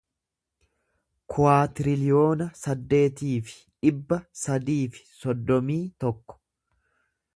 [1.33, 6.39] kuwaatiriliyoona saddeetii fi dhibba sadii fi soddomii tokko